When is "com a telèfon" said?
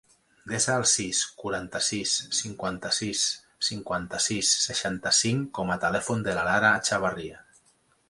5.61-6.29